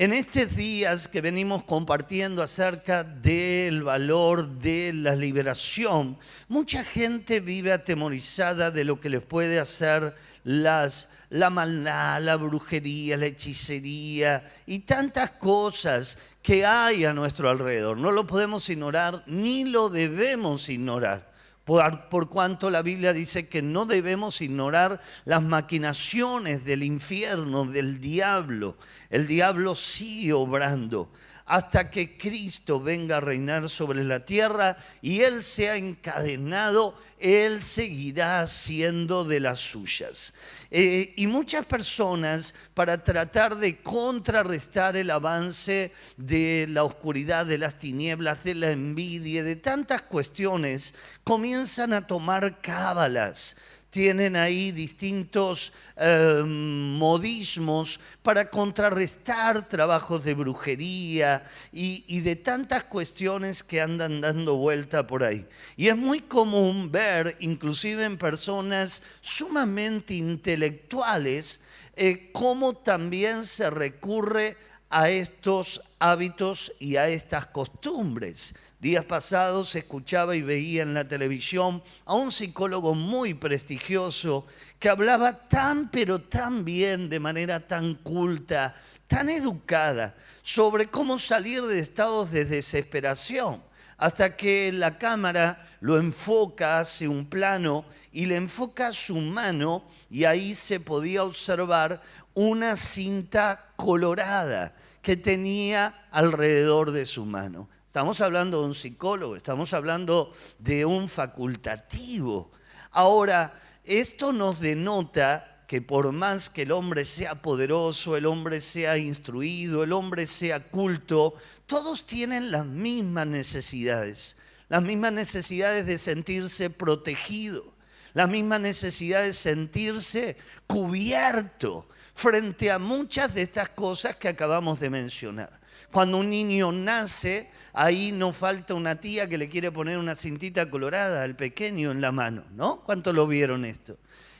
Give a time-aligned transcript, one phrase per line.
[0.00, 7.72] En estos días que venimos compartiendo acerca del valor de la liberación, mucha gente vive
[7.72, 10.14] atemorizada de lo que les puede hacer
[10.44, 17.98] las, la maldad, la brujería, la hechicería y tantas cosas que hay a nuestro alrededor.
[17.98, 21.28] No lo podemos ignorar ni lo debemos ignorar
[21.68, 28.78] por, cuanto la Biblia dice que no debemos ignorar las maquinaciones del infierno, del diablo.
[29.10, 31.10] El diablo sigue obrando
[31.48, 38.46] hasta que Cristo venga a reinar sobre la tierra y Él sea encadenado, Él seguirá
[38.46, 40.34] siendo de las suyas.
[40.70, 47.78] Eh, y muchas personas, para tratar de contrarrestar el avance de la oscuridad, de las
[47.78, 50.92] tinieblas, de la envidia, de tantas cuestiones,
[51.24, 53.56] comienzan a tomar cábalas
[53.90, 61.42] tienen ahí distintos em, modismos para contrarrestar trabajos de brujería
[61.72, 65.46] y, de tantas cuestiones que andan dando vuelta por ahí.
[65.76, 71.60] Y es muy común ver, inclusive en personas sumamente intelectuales,
[71.96, 74.56] eh, cómo también se recurre
[74.90, 78.54] a estos hábitos y a estas costumbres.
[78.80, 84.46] Días pasados escuchaba y veía en la televisión a un psicólogo muy prestigioso
[84.78, 88.76] que hablaba tan pero tan bien, de manera tan culta,
[89.08, 93.60] tan educada, sobre cómo salir de estados de desesperación,
[93.96, 100.22] hasta que la cámara lo enfoca, hace un plano y le enfoca su mano y
[100.22, 102.00] ahí se podía observar
[102.32, 107.68] una cinta colorada que tenía alrededor de su mano.
[107.88, 112.52] Estamos hablando de un psicólogo, estamos hablando de un facultativo.
[112.90, 118.98] Ahora, esto nos denota que por más que el hombre sea poderoso, el hombre sea
[118.98, 121.32] instruido, el hombre sea culto,
[121.64, 124.36] todos tienen las mismas necesidades,
[124.68, 127.72] las mismas necesidades de sentirse protegido,
[128.12, 130.36] las mismas necesidades de sentirse
[130.66, 135.58] cubierto frente a muchas de estas cosas que acabamos de mencionar.
[135.90, 140.70] Cuando un niño nace, ahí no falta una tía que le quiere poner una cintita
[140.70, 142.80] colorada al pequeño en la mano, ¿no?
[142.80, 143.96] ¿Cuánto lo vieron esto?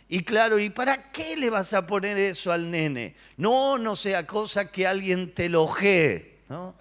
[0.09, 3.15] Y claro, ¿y para qué le vas a poner eso al nene?
[3.37, 6.75] No, no sea cosa que alguien te ojee, ¿no?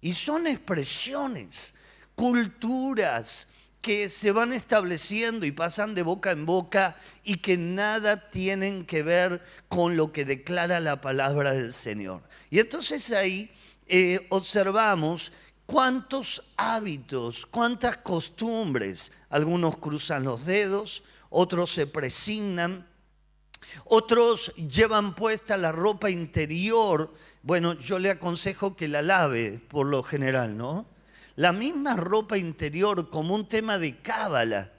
[0.00, 1.74] Y son expresiones,
[2.14, 3.48] culturas
[3.80, 9.02] que se van estableciendo y pasan de boca en boca y que nada tienen que
[9.02, 12.22] ver con lo que declara la palabra del Señor.
[12.48, 13.50] Y entonces ahí
[13.88, 15.32] eh, observamos
[15.72, 19.10] cuántos hábitos, cuántas costumbres.
[19.30, 22.86] Algunos cruzan los dedos, otros se presignan,
[23.86, 27.14] otros llevan puesta la ropa interior.
[27.42, 30.84] Bueno, yo le aconsejo que la lave por lo general, ¿no?
[31.36, 34.70] La misma ropa interior como un tema de cábala.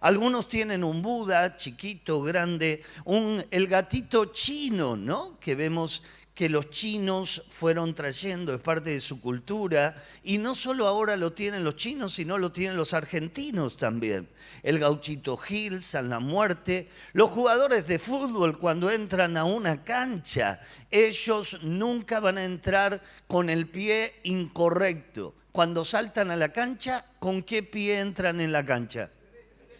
[0.00, 5.38] Algunos tienen un Buda chiquito, grande, un, el gatito chino, ¿no?
[5.38, 6.02] Que vemos
[6.34, 11.34] que los chinos fueron trayendo, es parte de su cultura, y no solo ahora lo
[11.34, 14.28] tienen los chinos, sino lo tienen los argentinos también.
[14.62, 20.60] El gauchito Gil, San La Muerte, los jugadores de fútbol cuando entran a una cancha,
[20.90, 25.34] ellos nunca van a entrar con el pie incorrecto.
[25.52, 29.10] Cuando saltan a la cancha, ¿con qué pie entran en la cancha?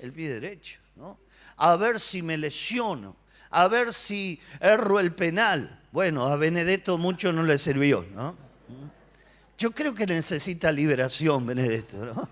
[0.01, 1.19] El pie derecho, ¿no?
[1.57, 3.17] A ver si me lesiono,
[3.49, 8.34] a ver si erro el penal bueno, a Benedetto mucho no le sirvió, ¿no?
[9.58, 12.28] Yo creo que necesita liberación, Benedetto, ¿no?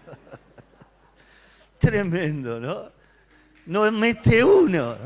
[1.78, 2.91] Tremendo, ¿no?
[3.66, 4.97] No mete uno.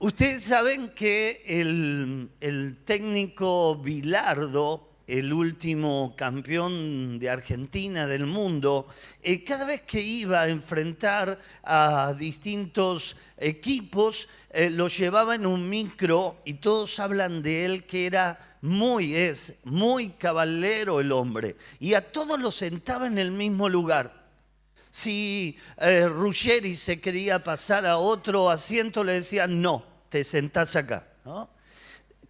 [0.00, 8.86] Ustedes saben que el, el técnico Bilardo el último campeón de Argentina del mundo,
[9.22, 15.68] eh, cada vez que iba a enfrentar a distintos equipos, eh, los llevaba en un
[15.68, 21.94] micro y todos hablan de él que era muy, es muy caballero el hombre, y
[21.94, 24.26] a todos los sentaba en el mismo lugar.
[24.90, 31.06] Si eh, Ruggeri se quería pasar a otro asiento, le decían, no, te sentás acá.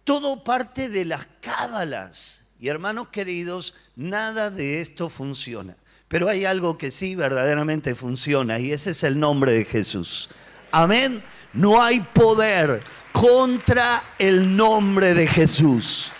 [0.03, 5.75] Todo parte de las cábalas y hermanos queridos, nada de esto funciona.
[6.07, 10.29] Pero hay algo que sí verdaderamente funciona y ese es el nombre de Jesús.
[10.71, 11.21] Amén.
[11.53, 12.81] No hay poder
[13.11, 16.11] contra el nombre de Jesús.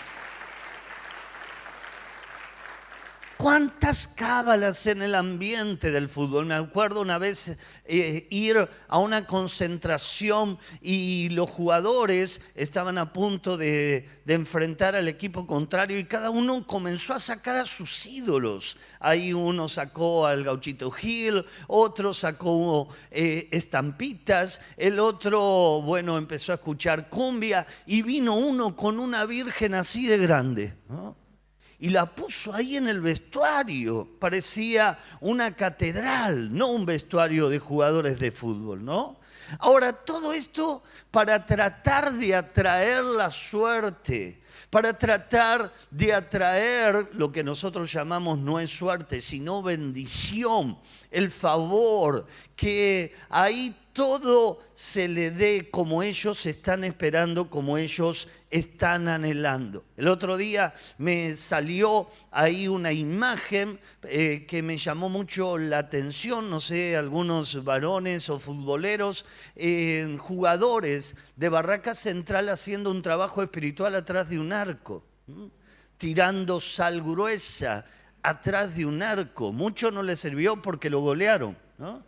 [3.38, 6.46] ¿Cuántas cábalas en el ambiente del fútbol?
[6.46, 13.56] Me acuerdo una vez eh, ir a una concentración y los jugadores estaban a punto
[13.56, 18.76] de, enfrentar al equipo contrario y cada uno comenzó a sacar a sus ídolos.
[18.98, 26.56] Ahí uno sacó al gauchito Gil, otro sacó eh, estampitas, el otro, bueno, empezó a
[26.56, 30.74] escuchar cumbia y vino uno con una virgen así de grande.
[30.88, 31.17] ¿no?
[31.78, 34.08] Y la puso ahí en el vestuario.
[34.18, 39.18] Parecía una catedral, no un vestuario de jugadores de fútbol, ¿no?
[39.60, 47.42] Ahora, todo esto para tratar de atraer la suerte, para tratar de atraer lo que
[47.42, 50.78] nosotros llamamos no es suerte, sino bendición,
[51.10, 59.08] el favor, que ahí todo se le dé como ellos están esperando, como ellos están
[59.08, 59.84] anhelando.
[59.96, 66.48] El otro día me salió ahí una imagen eh, que me llamó mucho la atención,
[66.48, 73.96] no sé, algunos varones o futboleros, eh, jugadores de Barraca Central haciendo un trabajo espiritual
[73.96, 75.02] atrás de un arco,
[75.96, 77.84] tirando sal gruesa
[78.22, 79.52] atrás de un arco.
[79.52, 81.58] Mucho no le sirvió porque lo golearon.
[81.78, 82.06] ¿no?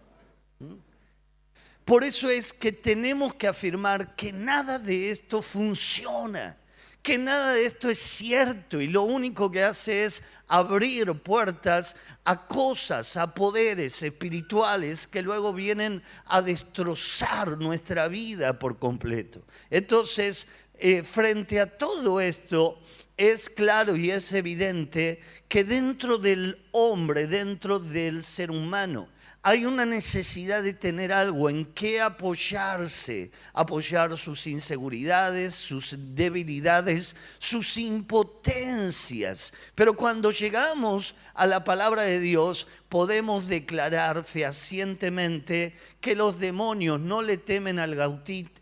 [1.91, 6.57] Por eso es que tenemos que afirmar que nada de esto funciona,
[7.03, 12.47] que nada de esto es cierto y lo único que hace es abrir puertas a
[12.47, 19.43] cosas, a poderes espirituales que luego vienen a destrozar nuestra vida por completo.
[19.69, 20.47] Entonces,
[20.79, 22.81] eh, frente a todo esto,
[23.17, 29.09] es claro y es evidente que dentro del hombre, dentro del ser humano,
[29.43, 37.79] hay una necesidad de tener algo en qué apoyarse, apoyar sus inseguridades, sus debilidades, sus
[37.79, 39.55] impotencias.
[39.75, 47.23] Pero cuando llegamos a la palabra de Dios, podemos declarar fehacientemente que los demonios no
[47.23, 48.59] le temen al, gauchito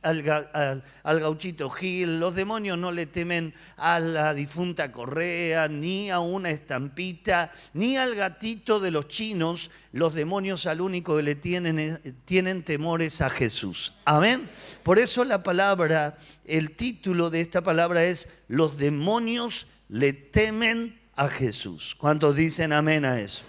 [1.70, 7.96] Gil, los demonios no le temen a la difunta Correa, ni a una estampita, ni
[7.96, 9.70] al gatito de los chinos.
[9.92, 13.94] Los demonios al único que le tienen, tienen temores a Jesús.
[14.04, 14.50] Amén.
[14.82, 21.28] Por eso la palabra, el título de esta palabra es, los demonios le temen a
[21.28, 21.96] Jesús.
[21.98, 23.42] ¿Cuántos dicen amén a eso?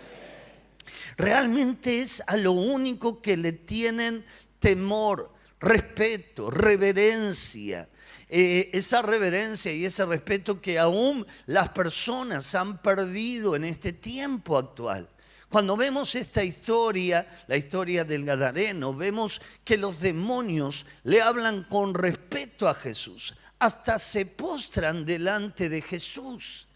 [1.20, 4.24] Realmente es a lo único que le tienen
[4.58, 7.90] temor, respeto, reverencia.
[8.30, 14.58] Eh, esa reverencia y ese respeto que aún las personas han perdido en este tiempo
[14.58, 15.10] actual.
[15.50, 21.96] Cuando vemos esta historia, la historia del Gadareno, vemos que los demonios le hablan con
[21.96, 26.69] respeto a Jesús, hasta se postran delante de Jesús.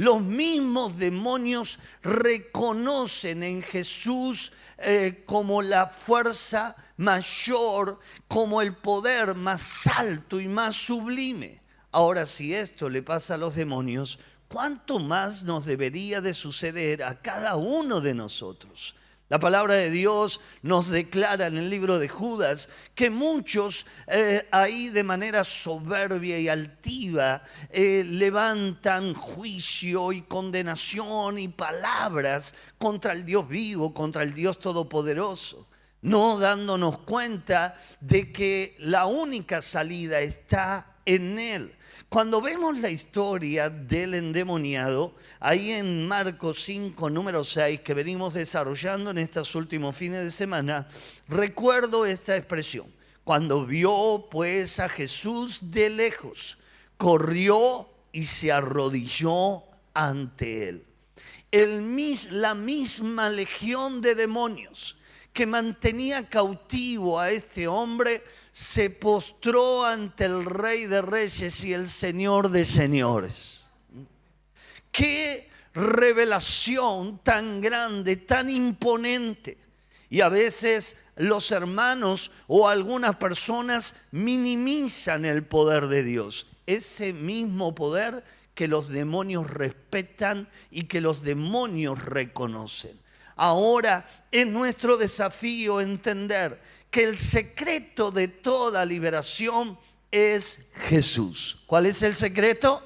[0.00, 9.86] Los mismos demonios reconocen en Jesús eh, como la fuerza mayor, como el poder más
[9.88, 11.60] alto y más sublime.
[11.92, 14.18] Ahora, si esto le pasa a los demonios,
[14.48, 18.94] ¿cuánto más nos debería de suceder a cada uno de nosotros?
[19.30, 24.88] La palabra de Dios nos declara en el libro de Judas que muchos eh, ahí
[24.88, 27.40] de manera soberbia y altiva
[27.70, 35.68] eh, levantan juicio y condenación y palabras contra el Dios vivo, contra el Dios todopoderoso,
[36.02, 41.72] no dándonos cuenta de que la única salida está en Él.
[42.10, 49.12] Cuando vemos la historia del endemoniado, ahí en Marcos 5, número 6, que venimos desarrollando
[49.12, 50.88] en estos últimos fines de semana,
[51.28, 52.92] recuerdo esta expresión.
[53.22, 56.58] Cuando vio pues a Jesús de lejos,
[56.96, 59.62] corrió y se arrodilló
[59.94, 60.86] ante él.
[62.32, 64.96] La misma legión de demonios
[65.32, 71.88] que mantenía cautivo a este hombre, se postró ante el Rey de Reyes y el
[71.88, 73.60] Señor de Señores.
[74.90, 79.56] Qué revelación tan grande, tan imponente.
[80.08, 86.48] Y a veces los hermanos o algunas personas minimizan el poder de Dios.
[86.66, 92.99] Ese mismo poder que los demonios respetan y que los demonios reconocen.
[93.42, 99.78] Ahora es nuestro desafío entender que el secreto de toda liberación
[100.10, 101.56] es Jesús.
[101.64, 102.82] ¿Cuál es el secreto?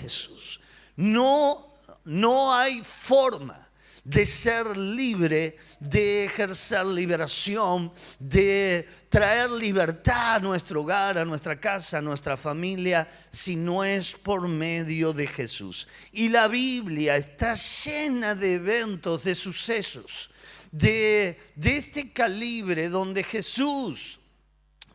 [0.00, 0.58] Jesús.
[0.96, 1.70] No,
[2.02, 3.63] no hay forma
[4.04, 11.98] de ser libre, de ejercer liberación, de traer libertad a nuestro hogar, a nuestra casa,
[11.98, 15.88] a nuestra familia, si no es por medio de Jesús.
[16.12, 20.30] Y la Biblia está llena de eventos, de sucesos,
[20.70, 24.20] de, de este calibre donde Jesús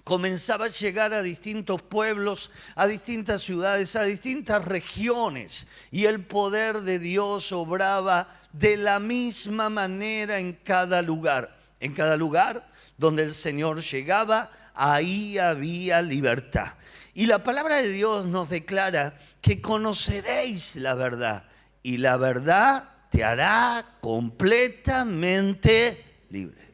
[0.09, 5.67] comenzaba a llegar a distintos pueblos, a distintas ciudades, a distintas regiones.
[5.91, 11.55] Y el poder de Dios obraba de la misma manera en cada lugar.
[11.79, 16.73] En cada lugar donde el Señor llegaba, ahí había libertad.
[17.13, 21.43] Y la palabra de Dios nos declara que conoceréis la verdad
[21.83, 26.67] y la verdad te hará completamente libre.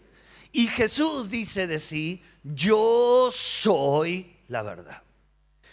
[0.54, 2.24] Y Jesús dice de sí,
[2.54, 5.02] yo soy la verdad.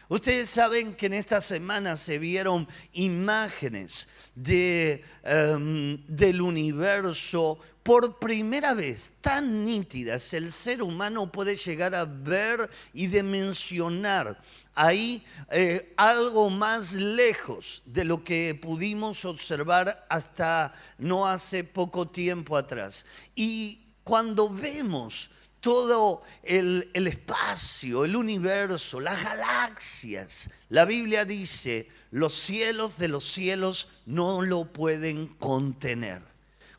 [0.09, 8.75] Ustedes saben que en esta semana se vieron imágenes de, em, del universo por primera
[8.75, 10.35] vez tan nítidas.
[10.35, 14.39] El ser humano puede llegar a ver y dimensionar
[14.75, 22.57] ahí eh, algo más lejos de lo que pudimos observar hasta no hace poco tiempo
[22.57, 23.07] atrás.
[23.35, 25.31] Y cuando vemos
[25.63, 30.51] todo el, espacio, el universo, las galaxias.
[30.71, 36.21] La Biblia dice, los cielos de los cielos no lo pueden contener.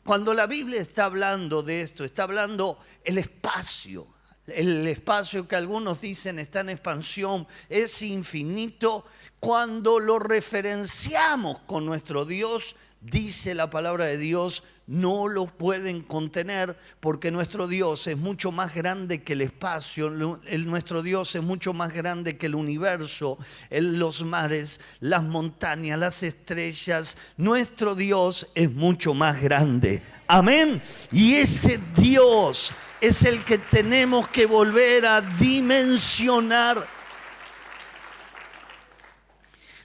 [0.04, 4.06] Cuando la Biblia está hablando de esto, está hablando el espacio.
[4.46, 9.06] El espacio que algunos dicen está en expansión es infinito.
[9.40, 16.78] Cuando lo referenciamos con nuestro Dios, dice la palabra de Dios, no lo pueden contener
[17.00, 20.08] porque nuestro Dios es mucho más grande que el espacio,
[20.46, 23.38] el, nuestro Dios es mucho más grande que el universo,
[23.70, 27.16] los mares, las montañas, las estrellas.
[27.36, 30.02] Nuestro Dios es mucho más grande.
[30.26, 30.82] Amén.
[31.10, 36.86] Y ese Dios es el que tenemos que volver a dimensionar.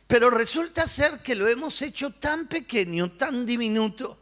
[0.07, 4.18] Pero resulta ser que lo hemos hecho tan pequeño, tan diminuto,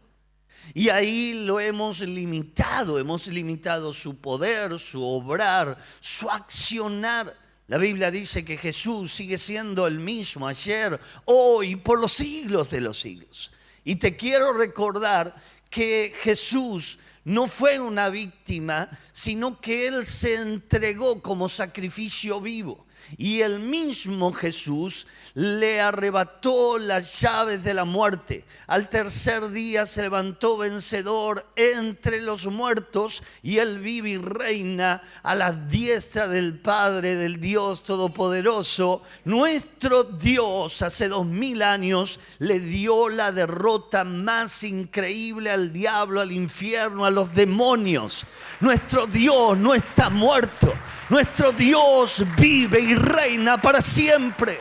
[0.74, 7.34] y ahí lo hemos limitado, hemos limitado su poder, su obrar, su accionar.
[7.68, 12.82] La Biblia dice que Jesús sigue siendo el mismo ayer, hoy, por los siglos de
[12.82, 13.52] los siglos.
[13.84, 15.36] Y te quiero recordar
[15.70, 22.87] que Jesús no fue una víctima, sino que Él se entregó como sacrificio vivo.
[23.16, 28.44] Y el mismo Jesús le arrebató las llaves de la muerte.
[28.66, 35.36] Al tercer día se levantó vencedor entre los muertos y él vive y reina a
[35.36, 39.04] la diestra del Padre, del Dios Todopoderoso.
[39.26, 46.32] Nuestro Dios hace dos mil años le dio la derrota más increíble al diablo, al
[46.32, 48.26] infierno, a los demonios.
[48.60, 50.74] Nuestro Dios no está muerto.
[51.10, 54.60] Nuestro Dios vive y reina para siempre.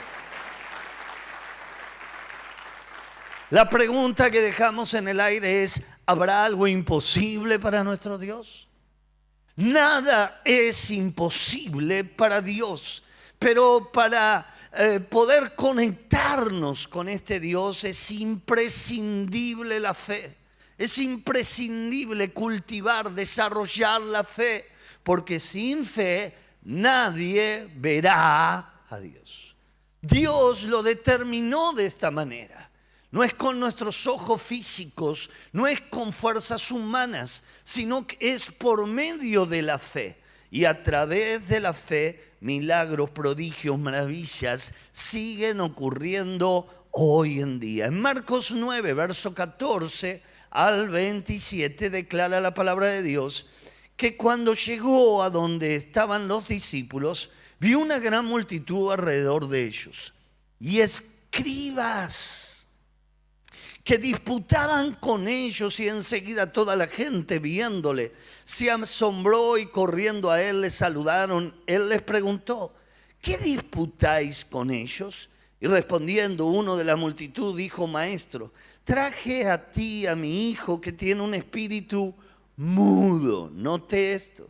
[3.51, 8.69] La pregunta que dejamos en el aire es, ¿habrá algo imposible para nuestro Dios?
[9.57, 13.03] Nada es imposible para Dios,
[13.39, 14.47] pero para
[14.79, 20.37] eh, poder conectarnos con este Dios es imprescindible la fe.
[20.79, 24.71] Es imprescindible cultivar, desarrollar la fe,
[25.07, 26.35] porque sin fe
[26.65, 29.55] nadie verá a Dios.
[30.03, 32.73] Dios lo determinó de esta manera.
[33.13, 38.85] No es con nuestros ojos físicos, no es con fuerzas humanas, sino que es por
[38.89, 40.19] medio de la fe.
[40.51, 47.87] Y a través de la fe, milagros, prodigios, maravillas siguen ocurriendo hoy en día.
[47.87, 50.21] En Marcos 9, verso 14
[50.51, 53.47] al 27 declara la palabra de Dios
[53.97, 60.13] que cuando llegó a donde estaban los discípulos, vio una gran multitud alrededor de ellos
[60.61, 62.69] y escribas
[63.83, 68.13] que disputaban con ellos y enseguida toda la gente viéndole
[68.45, 71.55] se asombró y corriendo a él le saludaron.
[71.67, 72.73] Él les preguntó,
[73.21, 75.31] ¿qué disputáis con ellos?
[75.61, 78.53] Y respondiendo uno de la multitud dijo, maestro,
[78.85, 82.15] traje a ti a mi hijo que tiene un espíritu
[82.57, 84.49] mudo, note esto,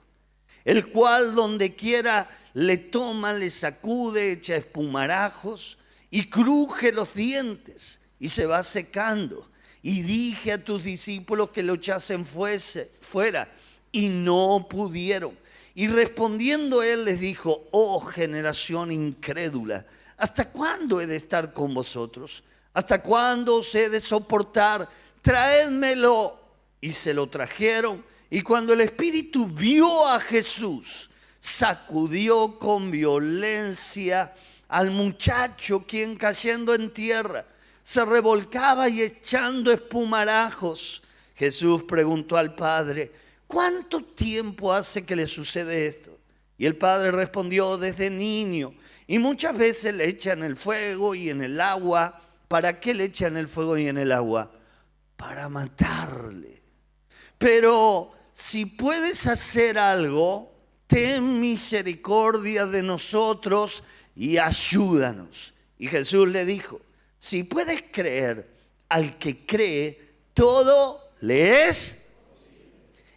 [0.64, 5.78] el cual donde quiera le toma, le sacude, echa espumarajos
[6.10, 9.50] y cruje los dientes y se va secando.
[9.82, 13.48] Y dije a tus discípulos que lo echasen fuese, fuera
[13.92, 15.38] y no pudieron.
[15.74, 19.84] Y respondiendo él les dijo, oh generación incrédula,
[20.16, 22.42] ¿hasta cuándo he de estar con vosotros?
[22.72, 24.88] ¿Hasta cuándo os he de soportar?
[25.22, 26.45] Traédmelo
[26.80, 28.04] y se lo trajeron.
[28.30, 34.34] Y cuando el espíritu vio a Jesús, sacudió con violencia
[34.68, 37.46] al muchacho, quien cayendo en tierra
[37.86, 41.04] se revolcaba y echando espumarajos.
[41.36, 43.12] Jesús preguntó al padre,
[43.46, 46.18] ¿cuánto tiempo hace que le sucede esto?
[46.58, 48.74] Y el padre respondió, desde niño.
[49.06, 52.22] Y muchas veces le echan el fuego y en el agua.
[52.48, 54.50] ¿Para qué le echan el fuego y en el agua?
[55.16, 56.62] Para matarle.
[57.38, 60.52] Pero si puedes hacer algo,
[60.86, 63.82] ten misericordia de nosotros
[64.14, 65.52] y ayúdanos.
[65.78, 66.80] Y Jesús le dijo,
[67.18, 68.48] si puedes creer
[68.88, 72.02] al que cree, todo le es.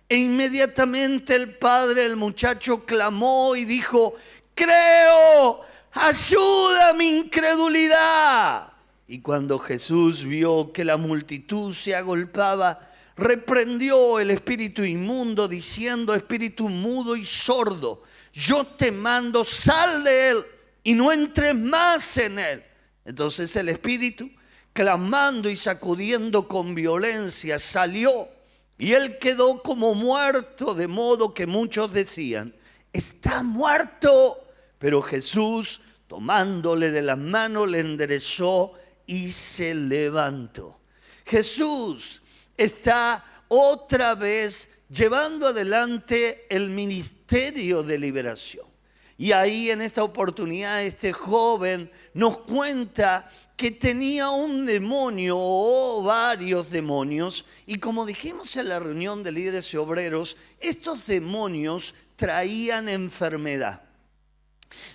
[0.10, 4.16] E inmediatamente el padre del muchacho clamó y dijo,
[4.56, 5.62] creo,
[5.92, 8.74] ayuda mi incredulidad.
[9.08, 12.89] Y cuando Jesús vio que la multitud se agolpaba,
[13.20, 20.46] reprendió el espíritu inmundo diciendo, espíritu mudo y sordo, yo te mando, sal de él
[20.84, 22.64] y no entres más en él.
[23.06, 24.30] Entonces el espíritu,
[24.74, 28.30] clamando y sacudiendo con violencia, salió
[28.78, 32.56] y él quedó como muerto, de modo que muchos decían,
[32.94, 34.38] está muerto.
[34.78, 38.74] Pero Jesús, tomándole de la mano, le enderezó
[39.06, 40.80] y se levantó.
[41.26, 42.22] Jesús
[42.60, 48.66] está otra vez llevando adelante el ministerio de liberación.
[49.18, 56.70] Y ahí en esta oportunidad este joven nos cuenta que tenía un demonio o varios
[56.70, 63.84] demonios y como dijimos en la reunión de líderes y obreros, estos demonios traían enfermedad.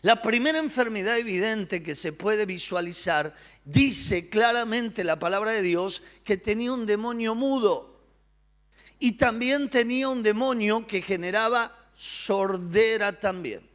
[0.02, 6.36] La primera enfermedad evidente que se puede visualizar dice claramente la palabra de Dios que
[6.36, 8.00] tenía un demonio mudo
[8.98, 13.68] y también tenía un demonio que generaba sordera también.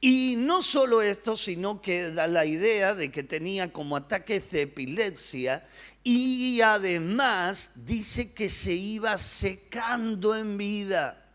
[0.00, 4.62] Y no solo esto, sino que da la idea de que tenía como ataques de
[4.62, 5.66] epilepsia
[6.02, 11.28] y además dice que se iba secando en vida.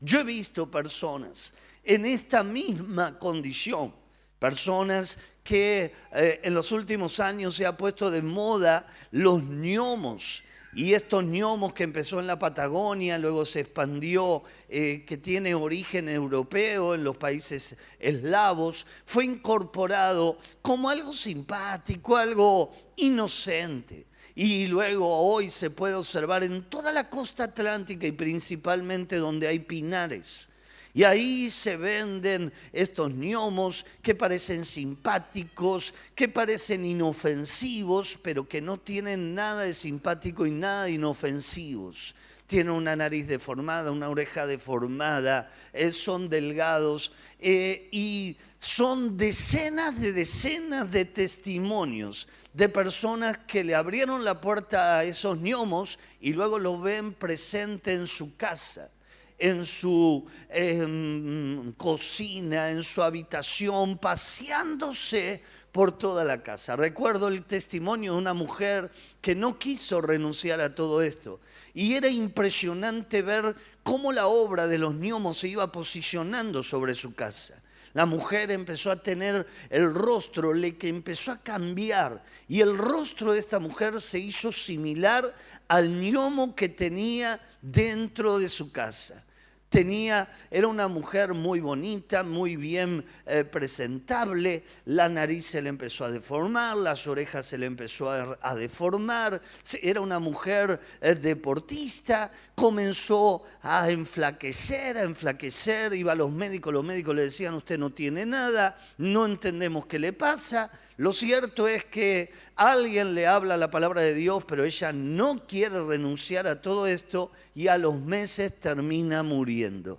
[0.00, 3.92] Yo he visto personas en esta misma condición,
[4.38, 10.42] personas que eh, en los últimos años se ha puesto de moda los gnomos
[10.74, 16.08] y estos gnomos que empezó en la Patagonia, luego se expandió, eh, que tiene origen
[16.08, 24.06] europeo en los países eslavos, fue incorporado como algo simpático, algo inocente.
[24.34, 29.60] Y luego hoy se puede observar en toda la costa atlántica y principalmente donde hay
[29.60, 30.48] pinares
[30.96, 38.78] y ahí se venden estos gnomos que parecen simpáticos, que parecen inofensivos, pero que no
[38.78, 42.14] tienen nada de simpático y nada de inofensivos.
[42.46, 50.12] Tienen una nariz deformada, una oreja deformada, eh, son delgados eh, y son decenas de
[50.12, 56.60] decenas de testimonios de personas que le abrieron la puerta a esos gnomos y luego
[56.60, 58.93] lo ven presente en su casa
[59.38, 65.42] en su em, cocina, en su habitación, paseándose
[65.74, 66.76] por toda la casa.
[66.76, 71.40] Recuerdo el testimonio de una mujer que no quiso renunciar a todo esto.
[71.74, 77.14] Y era impresionante ver cómo la obra de los gnomos se iba posicionando sobre su
[77.14, 77.60] casa.
[77.92, 82.24] La mujer empezó a tener el rostro, le que empezó a cambiar.
[82.48, 85.34] Y el rostro de esta mujer se hizo similar
[85.66, 89.24] al gnomo que tenía dentro de su casa.
[89.68, 96.04] Tenía, era una mujer muy bonita, muy bien eh, presentable, la nariz se le empezó
[96.04, 99.42] a deformar, las orejas se le empezó a, deformar,
[99.82, 106.84] era una mujer eh, deportista, comenzó a enflaquecer, a enflaquecer, iba a los médicos, los
[106.84, 111.84] médicos le decían, usted no tiene nada, no entendemos qué le pasa, lo cierto es
[111.84, 116.86] que alguien le habla la palabra de Dios, pero ella no quiere renunciar a todo
[116.86, 119.98] esto y a los meses termina muriendo.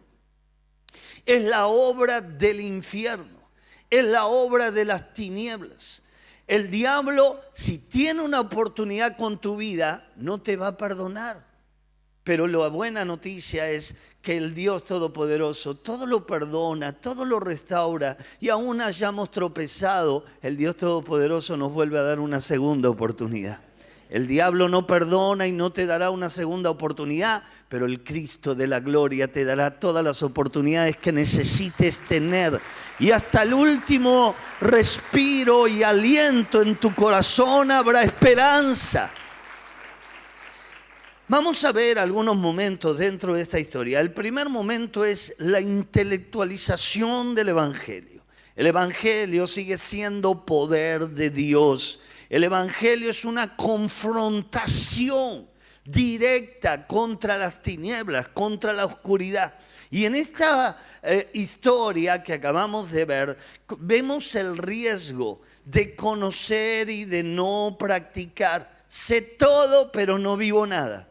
[1.26, 3.50] Es la obra del infierno,
[3.90, 6.04] es la obra de las tinieblas.
[6.48, 11.55] El diablo, si tiene una oportunidad con tu vida, no te va a perdonar.
[12.26, 18.18] Pero la buena noticia es que el Dios Todopoderoso todo lo perdona, todo lo restaura
[18.42, 23.60] y aún hayamos tropezado, el Dios Todopoderoso nos vuelve a dar una segunda oportunidad.
[24.10, 28.66] El diablo no perdona y no te dará una segunda oportunidad, pero el Cristo de
[28.66, 32.60] la gloria te dará todas las oportunidades que necesites tener.
[32.98, 39.12] Y hasta el último respiro y aliento en tu corazón habrá esperanza.
[41.28, 44.00] Vamos a ver algunos momentos dentro de esta historia.
[44.00, 48.22] El primer momento es la intelectualización del Evangelio.
[48.56, 52.00] El Evangelio sigue siendo poder de Dios.
[52.30, 55.50] El Evangelio es una confrontación
[55.84, 59.56] directa contra las tinieblas, contra la oscuridad.
[59.90, 63.38] Y en esta eh, historia que acabamos de ver,
[63.80, 68.84] vemos el riesgo de conocer y de no practicar.
[68.88, 71.10] Sé todo, pero no vivo nada.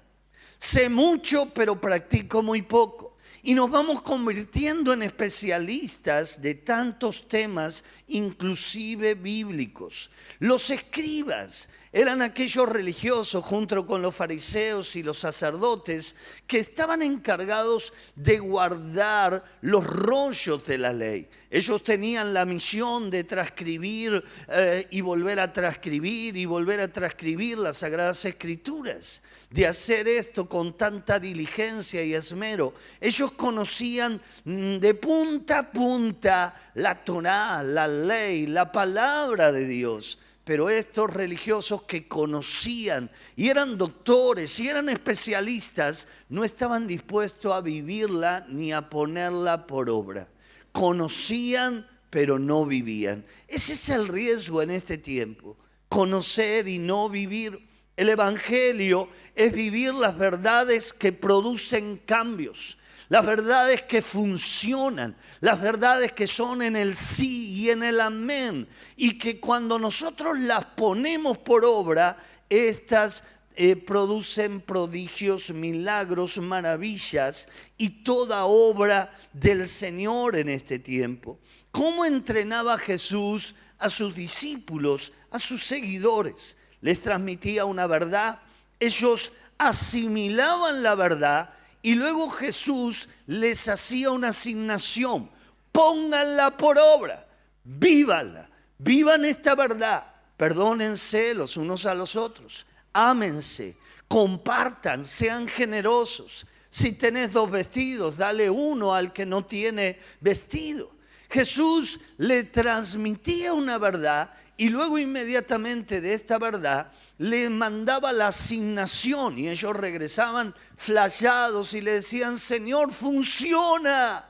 [0.65, 3.19] Sé mucho, pero practico muy poco.
[3.43, 10.11] Y nos vamos convirtiendo en especialistas de tantos temas, inclusive bíblicos.
[10.39, 17.93] Los escribas eran aquellos religiosos junto con los fariseos y los sacerdotes que estaban encargados
[18.17, 21.29] de guardar los rollos de la ley.
[21.49, 27.59] Ellos tenían la misión de transcribir eh, y volver a transcribir y volver a transcribir
[27.59, 32.75] las sagradas escrituras de hacer esto con tanta diligencia y esmero.
[33.01, 40.19] Ellos conocían mm, de punta a punta la Torah, la ley, la palabra de Dios.
[40.45, 47.63] Pero estos religiosos que conocían y eran doctores y eran especialistas, no estaban dispuestos a
[47.63, 50.29] vivirla ni a ponerla por obra.
[50.71, 53.25] Conocían, pero no vivían.
[53.49, 55.57] Ese es el riesgo en este tiempo,
[55.89, 57.67] conocer y no vivir.
[57.97, 62.77] El Evangelio es vivir las verdades que producen cambios,
[63.09, 68.67] las verdades que funcionan, las verdades que son en el sí y en el amén,
[68.97, 72.17] y que cuando nosotros las ponemos por obra,
[72.49, 73.25] estas
[73.57, 81.39] eh, producen prodigios, milagros, maravillas y toda obra del Señor en este tiempo.
[81.71, 86.57] ¿Cómo entrenaba Jesús a sus discípulos, a sus seguidores?
[86.85, 88.41] les transmitía una verdad,
[88.79, 91.49] ellos asimilaban la verdad
[91.85, 95.31] y luego Jesús les hacía una asignación.
[95.71, 97.29] Pónganla por obra,
[97.63, 100.03] vívanla, vivan esta verdad,
[100.39, 103.77] perdónense los unos a los otros, ámense,
[104.09, 106.47] compartan, sean generosos.
[106.71, 110.91] Si tenés dos vestidos, dale uno al que no tiene vestido.
[111.29, 119.39] Jesús le transmitía una verdad y luego inmediatamente de esta verdad le mandaba la asignación
[119.39, 124.29] y ellos regresaban flashados y le decían, Señor, funciona.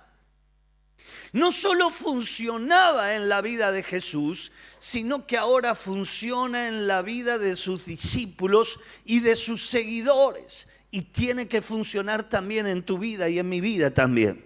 [1.32, 7.38] No solo funcionaba en la vida de Jesús, sino que ahora funciona en la vida
[7.38, 10.68] de sus discípulos y de sus seguidores.
[10.90, 14.44] Y tiene que funcionar también en tu vida y en mi vida también.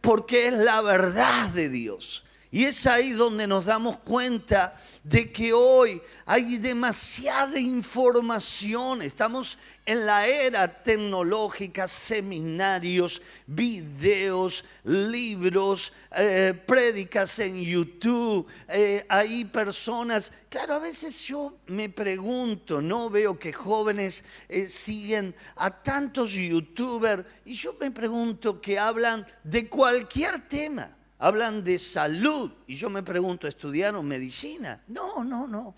[0.00, 2.24] Porque es la verdad de Dios.
[2.54, 9.02] Y es ahí donde nos damos cuenta de que hoy hay demasiada información.
[9.02, 18.46] Estamos en la era tecnológica, seminarios, videos, libros, eh, prédicas en YouTube.
[18.68, 25.34] Eh, hay personas, claro, a veces yo me pregunto, no veo que jóvenes eh, siguen
[25.56, 32.52] a tantos youtubers y yo me pregunto que hablan de cualquier tema hablan de salud.
[32.66, 34.82] Y yo me pregunto, ¿estudiaron medicina?
[34.88, 35.74] No, no, no.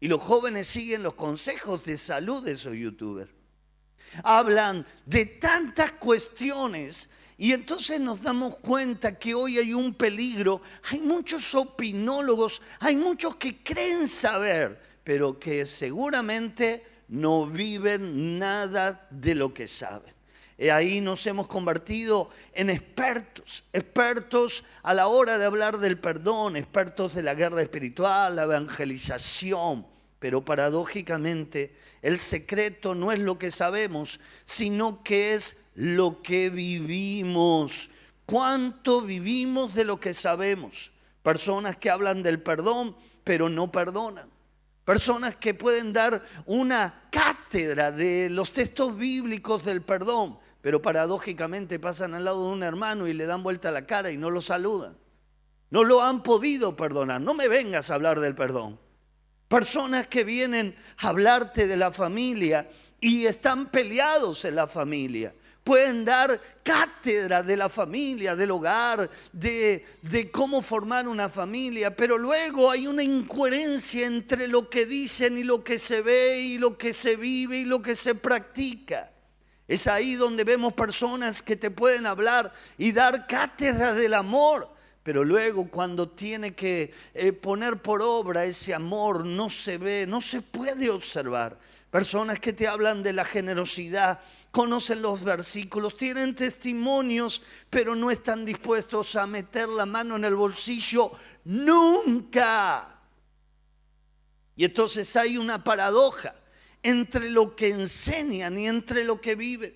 [0.00, 3.30] Y los jóvenes siguen los consejos de salud de esos youtubers.
[4.22, 10.60] Hablan de tantas cuestiones y entonces nos damos cuenta que hoy hay un peligro.
[10.90, 19.34] Hay muchos opinólogos, hay muchos que creen saber, pero que seguramente no viven nada de
[19.34, 20.17] lo que saben.
[20.58, 26.56] Y ahí nos hemos convertido en expertos, expertos a la hora de hablar del perdón,
[26.56, 29.86] expertos de la guerra espiritual, la evangelización.
[30.18, 37.88] Pero paradójicamente el secreto no es lo que sabemos, sino que es lo que vivimos.
[38.26, 40.90] ¿Cuánto vivimos de lo que sabemos?
[41.22, 44.28] Personas que hablan del perdón, pero no perdonan.
[44.84, 52.14] Personas que pueden dar una cátedra de los textos bíblicos del perdón, pero paradójicamente pasan
[52.14, 54.96] al lado de un hermano y le dan vuelta la cara y no lo saludan.
[55.70, 57.20] No lo han podido perdonar.
[57.20, 58.80] No me vengas a hablar del perdón.
[59.48, 62.68] Personas que vienen a hablarte de la familia
[63.00, 65.34] y están peleados en la familia.
[65.62, 72.16] Pueden dar cátedra de la familia, del hogar, de, de cómo formar una familia, pero
[72.16, 76.78] luego hay una incoherencia entre lo que dicen y lo que se ve y lo
[76.78, 79.12] que se vive y lo que se practica.
[79.68, 84.66] Es ahí donde vemos personas que te pueden hablar y dar cátedra del amor,
[85.02, 90.22] pero luego cuando tiene que eh, poner por obra ese amor no se ve, no
[90.22, 91.58] se puede observar.
[91.90, 98.46] personas que te hablan de la generosidad, conocen los versículos, tienen testimonios, pero no están
[98.46, 101.12] dispuestos a meter la mano en el bolsillo
[101.44, 103.00] nunca.
[104.56, 106.34] Y entonces hay una paradoja
[106.82, 109.74] entre lo que enseñan y entre lo que viven.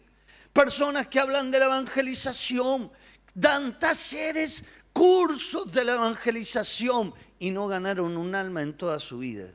[0.53, 2.91] Personas que hablan de la evangelización,
[3.35, 9.53] dan talleres, cursos de la evangelización y no ganaron un alma en toda su vida.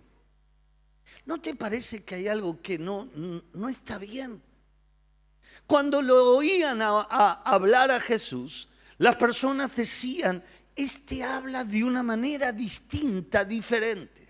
[1.26, 3.10] ¿No te parece que hay algo que no,
[3.54, 4.42] no está bien?
[5.68, 7.02] Cuando lo oían a,
[7.44, 14.27] hablar a Jesús, las personas decían, este habla de una manera distinta, diferente.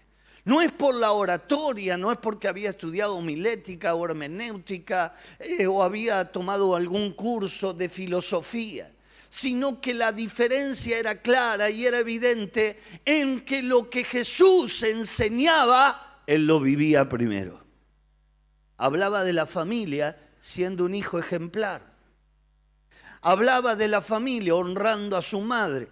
[0.48, 5.84] No es por la oratoria, no es porque había estudiado homilética o hermenéutica eh, o
[5.84, 8.90] había tomado algún curso de filosofía,
[9.28, 16.22] sino que la diferencia era clara y era evidente en que lo que Jesús enseñaba,
[16.26, 17.62] él lo vivía primero.
[18.78, 21.82] Hablaba de la familia siendo un hijo ejemplar.
[23.20, 25.90] Hablaba de la familia honrando a su madre.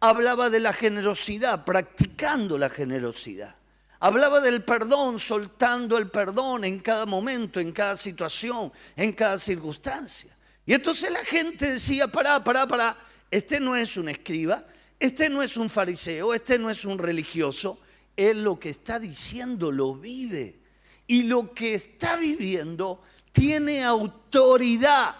[0.00, 3.63] Hablaba de la generosidad, practicando la generosidad.
[4.00, 10.36] Hablaba del perdón, soltando el perdón en cada momento, en cada situación, en cada circunstancia.
[10.66, 12.96] Y entonces la gente decía, pará, pará, pará,
[13.30, 14.64] este no es un escriba,
[14.98, 17.80] este no es un fariseo, este no es un religioso,
[18.16, 20.60] él lo que está diciendo lo vive.
[21.06, 23.02] Y lo que está viviendo
[23.32, 25.14] tiene autoridad.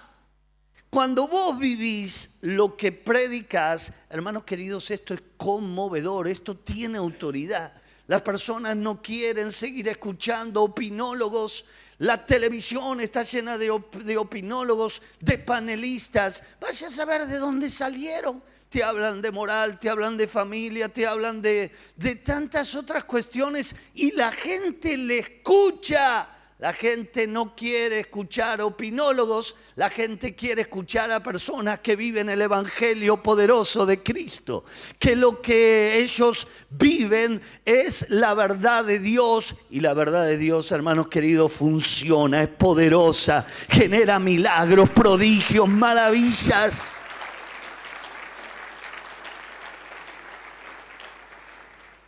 [0.88, 7.72] Cuando vos vivís lo que predicas, hermanos queridos, esto es conmovedor, esto tiene autoridad.
[8.06, 11.64] Las personas no quieren seguir escuchando opinólogos.
[11.98, 16.42] La televisión está llena de, opinólogos, de panelistas.
[16.60, 18.42] Vaya a saber de dónde salieron.
[18.68, 23.74] Te hablan de moral, te hablan de familia, te hablan de, de tantas otras cuestiones
[23.94, 26.33] y la gente le escucha.
[26.64, 32.40] La gente no quiere escuchar opinólogos, la gente quiere escuchar a personas que viven el
[32.40, 34.64] Evangelio poderoso de Cristo,
[34.98, 40.72] que lo que ellos viven es la verdad de Dios y la verdad de Dios,
[40.72, 46.92] hermanos queridos, funciona, es poderosa, genera milagros, prodigios, maravillas.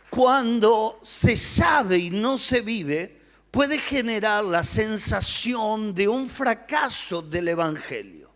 [0.09, 3.16] Cuando se sabe y no se vive,
[3.51, 8.31] puede generar la sensación de un fracaso del Evangelio.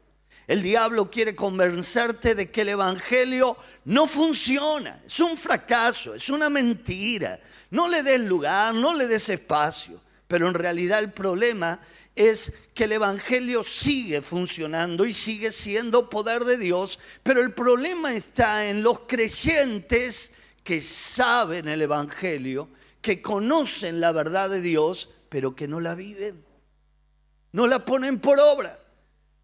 [0.47, 6.49] El diablo quiere convencerte de que el Evangelio no funciona, es un fracaso, es una
[6.49, 7.39] mentira.
[7.69, 10.01] No le des lugar, no le des espacio.
[10.27, 11.79] Pero en realidad el problema
[12.15, 18.13] es que el Evangelio sigue funcionando y sigue siendo poder de Dios, pero el problema
[18.13, 22.69] está en los creyentes que saben el Evangelio
[23.01, 26.45] que conocen la verdad de Dios, pero que no la viven.
[27.51, 28.79] No la ponen por obra.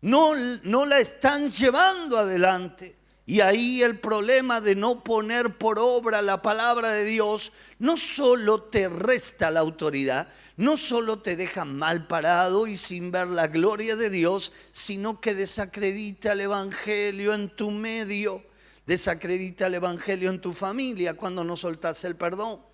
[0.01, 2.95] No, no la están llevando adelante.
[3.25, 8.63] Y ahí el problema de no poner por obra la palabra de Dios no solo
[8.63, 13.97] te resta la autoridad, no solo te deja mal parado y sin ver la gloria
[13.97, 18.45] de Dios, sino que desacredita el Evangelio en tu medio,
[18.85, 22.66] desacredita el Evangelio en tu familia cuando no soltas el perdón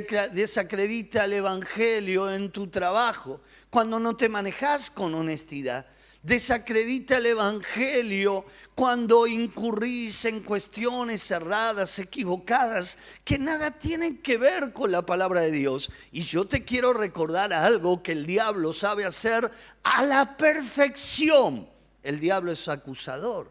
[0.00, 5.86] desacredita el Evangelio en tu trabajo, cuando no te manejas con honestidad.
[6.22, 8.44] Desacredita el Evangelio
[8.76, 15.50] cuando incurrís en cuestiones cerradas, equivocadas, que nada tienen que ver con la palabra de
[15.50, 15.90] Dios.
[16.12, 19.50] Y yo te quiero recordar algo que el diablo sabe hacer
[19.82, 21.68] a la perfección.
[22.04, 23.50] El diablo es acusador.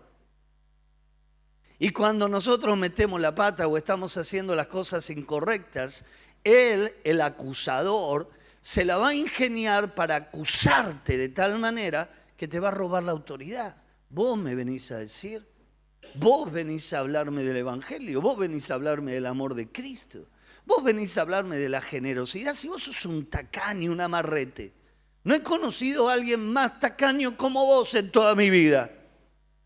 [1.77, 6.05] Y cuando nosotros metemos la pata o estamos haciendo las cosas incorrectas,
[6.43, 8.29] él, el acusador,
[8.61, 13.03] se la va a ingeniar para acusarte de tal manera que te va a robar
[13.03, 13.75] la autoridad.
[14.09, 15.45] Vos me venís a decir,
[16.15, 20.25] vos venís a hablarme del Evangelio, vos venís a hablarme del amor de Cristo,
[20.65, 24.73] vos venís a hablarme de la generosidad, si vos sos un tacaño, un amarrete.
[25.23, 28.91] No he conocido a alguien más tacaño como vos en toda mi vida.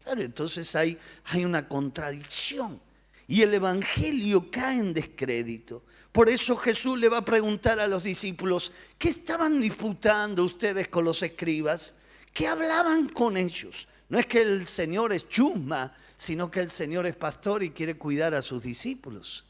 [0.03, 2.79] Claro, entonces hay, hay una contradicción
[3.27, 5.83] y el Evangelio cae en descrédito.
[6.15, 11.03] Por eso Jesús le va a preguntar a los discípulos, ¿qué estaban disputando ustedes con
[11.03, 11.93] los escribas?
[12.31, 13.89] ¿Qué hablaban con ellos?
[14.07, 17.97] No es que el Señor es chusma, sino que el Señor es pastor y quiere
[17.97, 19.43] cuidar a sus discípulos.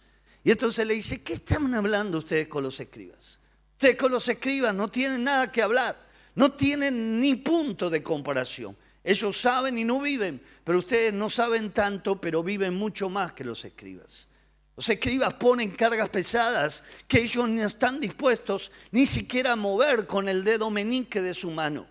[0.44, 3.38] Y entonces le dice, ¿qué estaban hablando ustedes con los escribas?
[3.74, 5.96] Ustedes con los escribas no tienen nada que hablar,
[6.34, 8.76] no tienen ni punto de comparación.
[9.04, 13.44] Ellos saben y no viven, pero ustedes no saben tanto, pero viven mucho más que
[13.44, 14.30] los escribas.
[14.76, 20.28] Los escribas ponen cargas pesadas que ellos no están dispuestos ni siquiera a mover con
[20.28, 21.88] el dedo menique de su mano.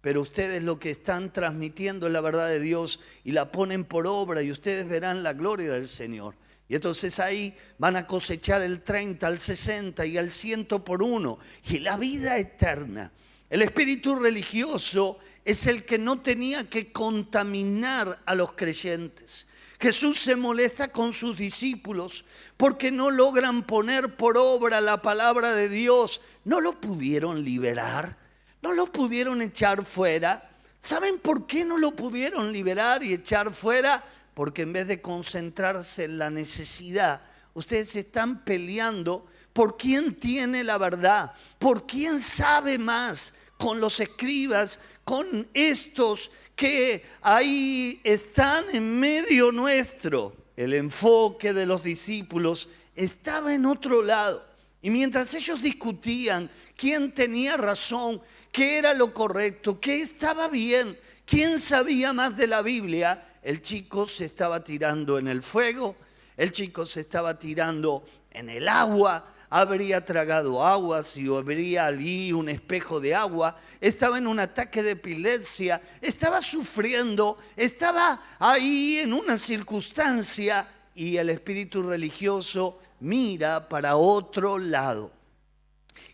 [0.00, 4.06] Pero ustedes lo que están transmitiendo es la verdad de Dios y la ponen por
[4.06, 6.36] obra y ustedes verán la gloria del Señor.
[6.68, 11.38] Y entonces ahí van a cosechar el 30, al 60 y al 100 por uno.
[11.68, 13.10] Y la vida eterna.
[13.50, 19.47] El espíritu religioso es el que no tenía que contaminar a los creyentes.
[19.80, 22.24] Jesús se molesta con sus discípulos
[22.56, 26.20] porque no logran poner por obra la palabra de Dios.
[26.44, 28.16] No lo pudieron liberar,
[28.60, 30.50] no lo pudieron echar fuera.
[30.80, 34.04] ¿Saben por qué no lo pudieron liberar y echar fuera?
[34.34, 37.20] Porque en vez de concentrarse en la necesidad,
[37.54, 44.78] ustedes están peleando por quién tiene la verdad, por quién sabe más con los escribas,
[45.08, 50.36] con estos que ahí están en medio nuestro.
[50.54, 54.44] El enfoque de los discípulos estaba en otro lado.
[54.82, 58.20] Y mientras ellos discutían quién tenía razón,
[58.52, 64.06] qué era lo correcto, qué estaba bien, quién sabía más de la Biblia, el chico
[64.06, 65.96] se estaba tirando en el fuego,
[66.36, 72.48] el chico se estaba tirando en el agua, habría tragado agua, si habría allí un
[72.48, 79.38] espejo de agua, estaba en un ataque de epilepsia, estaba sufriendo, estaba ahí en una
[79.38, 85.12] circunstancia y el espíritu religioso mira para otro lado.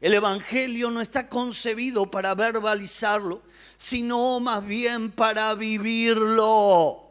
[0.00, 3.42] El Evangelio no está concebido para verbalizarlo,
[3.76, 7.04] sino más bien para vivirlo.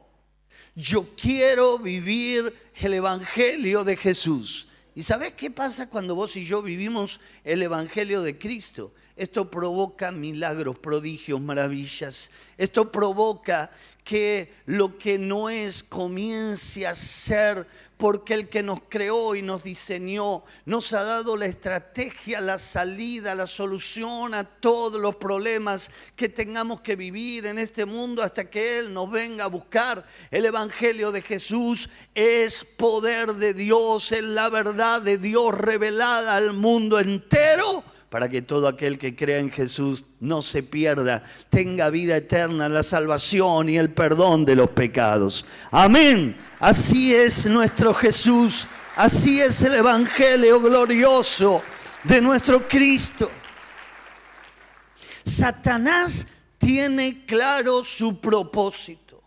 [0.75, 4.67] Yo quiero vivir el Evangelio de Jesús.
[4.95, 8.93] ¿Y sabes qué pasa cuando vos y yo vivimos el Evangelio de Cristo?
[9.15, 12.29] Esto provoca milagros, prodigios, maravillas.
[12.57, 13.71] Esto provoca
[14.03, 17.65] que lo que no es comience a ser
[18.03, 23.33] porque el que nos creó y nos diseñó nos ha dado la estrategia, la salida,
[23.33, 28.77] la solución a todos los problemas que tengamos que vivir en este mundo hasta que
[28.79, 30.05] Él nos venga a buscar.
[30.31, 36.51] El Evangelio de Jesús es poder de Dios, es la verdad de Dios revelada al
[36.51, 42.15] mundo entero para que todo aquel que crea en Jesús no se pierda, tenga vida
[42.15, 45.47] eterna, la salvación y el perdón de los pecados.
[45.71, 46.37] Amén.
[46.59, 51.63] Así es nuestro Jesús, así es el Evangelio glorioso
[52.03, 53.31] de nuestro Cristo.
[55.25, 56.27] Satanás
[56.59, 59.23] tiene claro su propósito.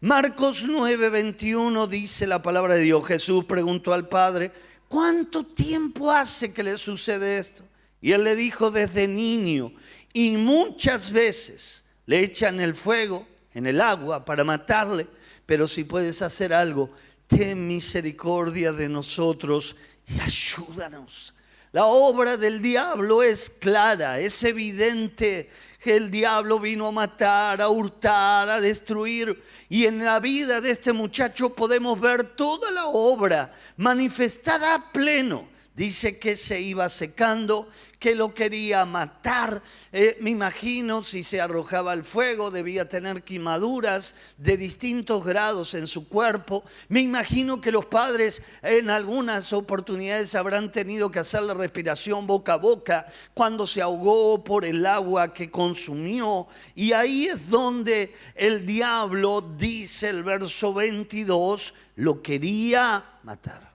[0.00, 3.04] Marcos 9:21 dice la palabra de Dios.
[3.04, 4.52] Jesús preguntó al Padre,
[4.86, 7.64] ¿cuánto tiempo hace que le sucede esto?
[8.02, 9.72] Y él le dijo desde niño,
[10.12, 15.06] y muchas veces le echan el fuego, en el agua, para matarle,
[15.46, 16.90] pero si puedes hacer algo,
[17.28, 21.32] ten misericordia de nosotros y ayúdanos.
[21.70, 25.48] La obra del diablo es clara, es evidente
[25.80, 29.42] que el diablo vino a matar, a hurtar, a destruir.
[29.68, 35.51] Y en la vida de este muchacho podemos ver toda la obra manifestada a pleno
[35.74, 37.66] Dice que se iba secando,
[37.98, 39.62] que lo quería matar.
[39.90, 45.86] Eh, me imagino si se arrojaba al fuego debía tener quemaduras de distintos grados en
[45.86, 46.62] su cuerpo.
[46.88, 52.52] Me imagino que los padres en algunas oportunidades habrán tenido que hacer la respiración boca
[52.52, 56.48] a boca cuando se ahogó por el agua que consumió.
[56.74, 63.71] Y ahí es donde el diablo, dice el verso 22, lo quería matar.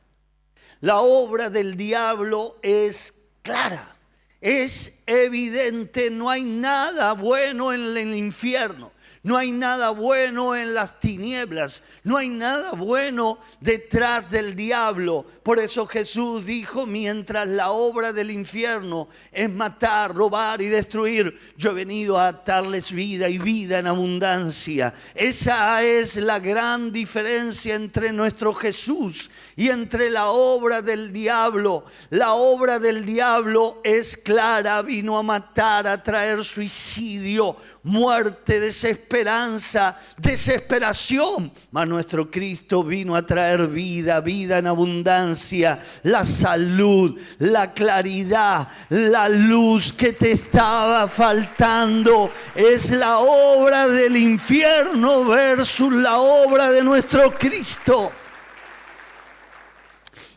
[0.81, 3.95] La obra del diablo es clara,
[4.41, 8.91] es evidente, no hay nada bueno en el infierno.
[9.27, 15.25] No hay nada bueno en las tinieblas, no hay nada bueno detrás del diablo.
[15.43, 21.71] Por eso Jesús dijo, mientras la obra del infierno es matar, robar y destruir, yo
[21.71, 24.93] he venido a darles vida y vida en abundancia.
[25.13, 31.83] Esa es la gran diferencia entre nuestro Jesús y entre la obra del diablo.
[32.11, 37.57] La obra del diablo es clara, vino a matar, a traer suicidio
[37.87, 41.51] muerte, desesperanza, desesperación.
[41.71, 49.29] Mas nuestro Cristo vino a traer vida, vida en abundancia, la salud, la claridad, la
[49.29, 52.31] luz que te estaba faltando.
[52.53, 58.11] Es la obra del infierno versus la obra de nuestro Cristo.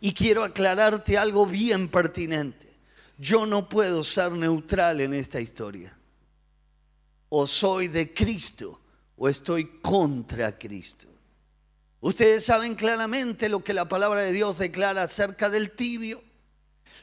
[0.00, 2.70] Y quiero aclararte algo bien pertinente.
[3.18, 5.99] Yo no puedo ser neutral en esta historia
[7.30, 8.78] o soy de Cristo
[9.16, 11.06] o estoy contra Cristo.
[12.00, 16.22] Ustedes saben claramente lo que la palabra de Dios declara acerca del tibio.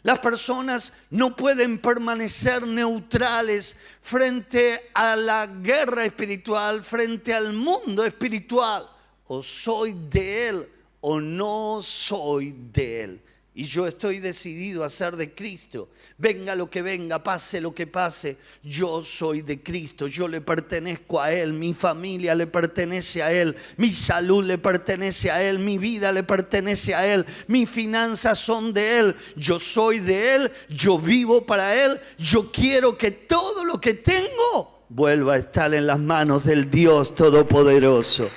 [0.03, 8.88] Las personas no pueden permanecer neutrales frente a la guerra espiritual, frente al mundo espiritual.
[9.25, 10.69] O soy de Él
[11.01, 13.21] o no soy de Él.
[13.58, 15.89] Y yo estoy decidido a ser de Cristo.
[16.20, 21.20] Venga lo que venga, pase lo que pase, yo soy de Cristo, yo le pertenezco
[21.20, 25.80] a Él, mi familia le pertenece a Él, mi salud le pertenece a Él, mi
[25.80, 30.99] vida le pertenece a Él, mis finanzas son de Él, yo soy de Él, yo
[30.99, 35.97] vivo para Él, yo quiero que todo lo que tengo vuelva a estar en las
[35.97, 38.30] manos del Dios Todopoderoso.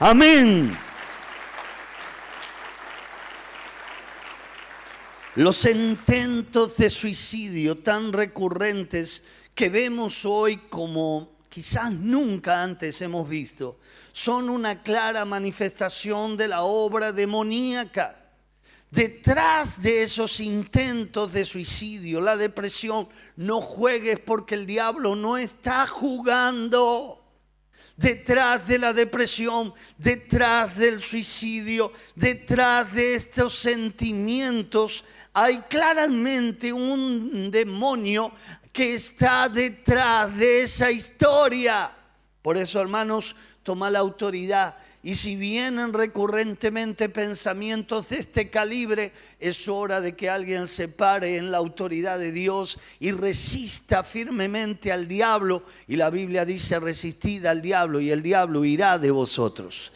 [0.00, 0.76] Amén.
[5.36, 13.78] Los intentos de suicidio tan recurrentes que vemos hoy como quizás nunca antes hemos visto,
[14.12, 18.20] son una clara manifestación de la obra demoníaca.
[18.90, 25.84] Detrás de esos intentos de suicidio, la depresión, no juegues porque el diablo no está
[25.88, 27.24] jugando
[27.96, 35.04] detrás de la depresión, detrás del suicidio, detrás de estos sentimientos,
[35.34, 38.32] hay claramente un demonio
[38.72, 41.90] que está detrás de esa historia.
[42.40, 44.76] Por eso, hermanos, toma la autoridad.
[45.02, 51.36] Y si vienen recurrentemente pensamientos de este calibre, es hora de que alguien se pare
[51.36, 55.64] en la autoridad de Dios y resista firmemente al diablo.
[55.88, 59.92] Y la Biblia dice, resistid al diablo y el diablo irá de vosotros.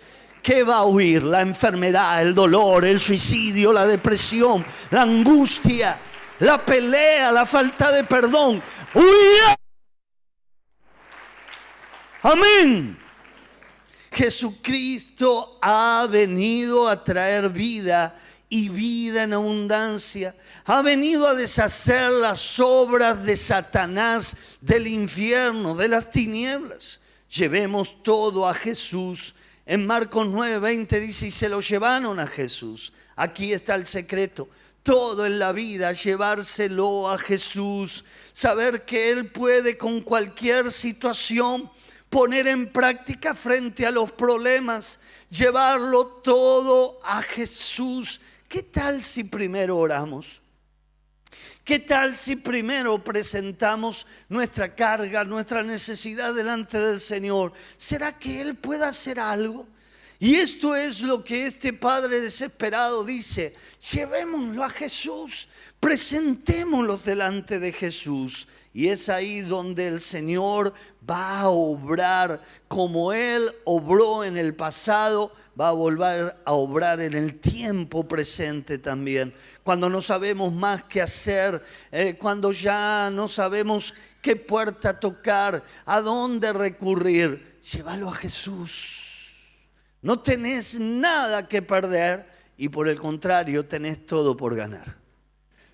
[0.49, 1.25] ¿Qué va a huir?
[1.25, 5.99] La enfermedad, el dolor, el suicidio, la depresión, la angustia,
[6.39, 8.63] la pelea, la falta de perdón.
[8.95, 9.55] ¡Huye!
[12.23, 12.99] Amén.
[14.11, 18.19] Jesucristo ha venido a traer vida
[18.49, 20.35] y vida en abundancia.
[20.65, 27.01] Ha venido a deshacer las obras de Satanás, del infierno, de las tinieblas.
[27.29, 29.35] Llevemos todo a Jesús
[29.69, 32.91] en Marcos 9:20 dice, y se lo llevaron a Jesús.
[33.17, 34.49] Aquí está el secreto.
[34.83, 38.03] Todo en la vida, llevárselo a Jesús,
[38.33, 41.71] saber que Él puede con cualquier situación
[42.09, 48.23] poner en práctica frente a los problemas, llevarlo todo a Jesús.
[48.49, 50.41] ¿Qué tal si primero oramos?
[51.69, 57.53] ¿Qué tal si primero presentamos nuestra carga, nuestra necesidad delante del Señor?
[57.77, 59.69] ¿Será que Él pueda hacer algo?
[60.19, 63.55] Y esto es lo que este Padre desesperado dice,
[63.93, 68.49] llevémoslo a Jesús, presentémoslo delante de Jesús.
[68.73, 70.73] Y es ahí donde el Señor
[71.09, 77.15] va a obrar como Él obró en el pasado, va a volver a obrar en
[77.15, 83.93] el tiempo presente también cuando no sabemos más qué hacer, eh, cuando ya no sabemos
[84.23, 89.69] qué puerta tocar, a dónde recurrir, llévalo a Jesús.
[90.01, 94.97] No tenés nada que perder y por el contrario tenés todo por ganar.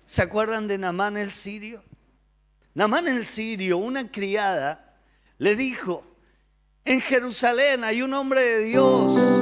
[0.03, 1.83] ¿Se acuerdan de Namán el sirio?
[2.73, 4.97] Namán el sirio, una criada,
[5.37, 6.03] le dijo,
[6.83, 9.34] en Jerusalén hay un hombre de Dios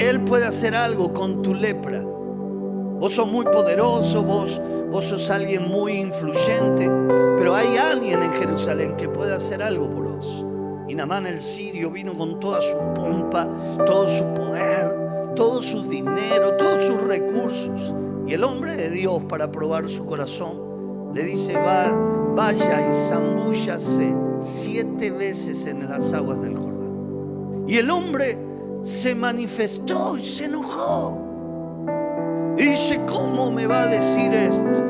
[0.00, 2.02] él puede hacer algo con tu lepra.
[2.02, 6.90] Vos sos muy poderoso, vos, vos sos alguien muy influyente,
[7.38, 10.44] pero hay alguien en Jerusalén que puede hacer algo por vos.
[10.88, 13.48] Y Namán el sirio vino con toda su pompa,
[13.86, 17.94] todo su poder, todo su dinero, todos sus recursos.
[18.26, 21.88] Y el hombre de Dios, para probar su corazón, le dice, va,
[22.34, 27.64] vaya y zambúllase siete veces en las aguas del Jordán.
[27.66, 28.49] Y el hombre
[28.82, 31.30] se manifestó y se enojó.
[32.56, 34.84] Y dice, ¿cómo me va a decir esto?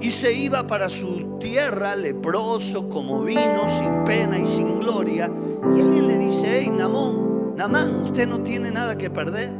[0.00, 5.30] Y se iba para su tierra leproso, como vino, sin pena y sin gloria.
[5.74, 9.52] Y alguien le dice, hey, Namón, Namán, usted no tiene nada que perder.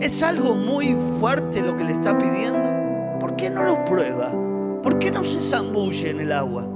[0.00, 3.18] Es algo muy fuerte lo que le está pidiendo.
[3.18, 4.32] ¿Por qué no lo prueba?
[4.82, 6.68] ¿Por qué no se zambulle en el agua?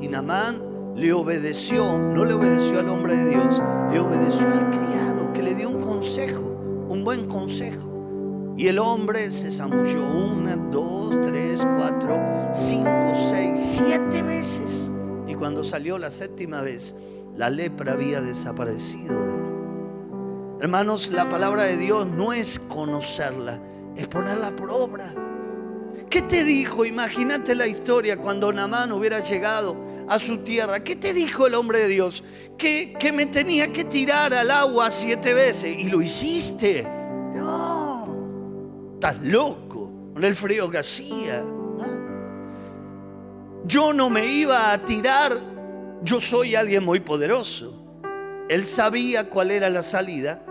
[0.00, 0.62] Y Namán
[0.96, 3.62] le obedeció, no le obedeció al hombre de Dios,
[3.92, 6.40] le obedeció al criado que le dio un consejo,
[6.88, 8.54] un buen consejo.
[8.56, 12.20] Y el hombre se zambulló una, dos, tres, cuatro,
[12.52, 14.90] cinco, seis, siete veces.
[15.26, 16.94] Y cuando salió la séptima vez,
[17.36, 19.44] la lepra había desaparecido de él.
[20.60, 23.58] Hermanos, la palabra de Dios no es conocerla,
[23.96, 25.06] es ponerla por obra.
[26.10, 26.84] ¿Qué te dijo?
[26.84, 29.74] Imagínate la historia cuando Namán hubiera llegado
[30.10, 30.82] a su tierra.
[30.82, 32.24] ¿Qué te dijo el hombre de Dios?
[32.58, 35.78] Que, que me tenía que tirar al agua siete veces.
[35.78, 36.82] Y lo hiciste.
[37.32, 41.44] No, estás loco con el frío que hacía.
[43.64, 45.32] Yo no me iba a tirar.
[46.02, 47.76] Yo soy alguien muy poderoso.
[48.48, 50.44] Él sabía cuál era la salida,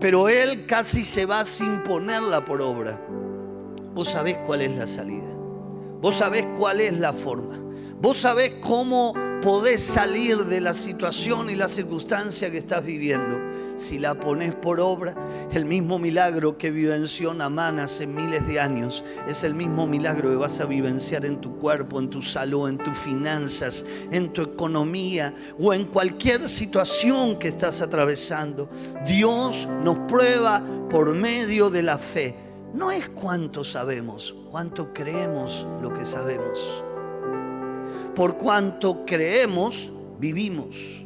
[0.00, 2.98] pero él casi se va sin ponerla por obra.
[3.92, 5.28] Vos sabés cuál es la salida.
[6.00, 7.69] Vos sabés cuál es la forma.
[8.00, 13.38] Vos sabés cómo podés salir de la situación y la circunstancia que estás viviendo.
[13.76, 15.14] Si la pones por obra,
[15.52, 20.36] el mismo milagro que vivenció Namán hace miles de años es el mismo milagro que
[20.36, 25.34] vas a vivenciar en tu cuerpo, en tu salud, en tus finanzas, en tu economía
[25.58, 28.70] o en cualquier situación que estás atravesando.
[29.06, 32.34] Dios nos prueba por medio de la fe.
[32.72, 36.82] No es cuánto sabemos, cuánto creemos lo que sabemos.
[38.14, 41.04] Por cuanto creemos, vivimos.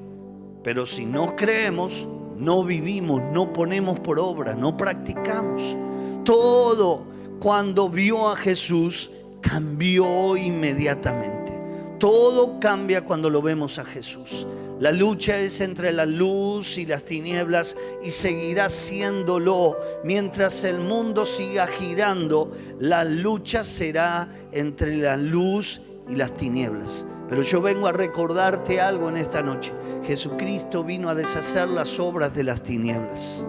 [0.62, 5.76] Pero si no creemos, no vivimos, no ponemos por obra, no practicamos.
[6.24, 7.04] Todo
[7.38, 11.52] cuando vio a Jesús cambió inmediatamente.
[11.98, 14.46] Todo cambia cuando lo vemos a Jesús.
[14.80, 19.78] La lucha es entre la luz y las tinieblas y seguirá siéndolo.
[20.02, 22.50] Mientras el mundo siga girando,
[22.80, 27.06] la lucha será entre la luz y las tinieblas.
[27.28, 29.72] Pero yo vengo a recordarte algo en esta noche.
[30.06, 33.44] Jesucristo vino a deshacer las obras de las tinieblas.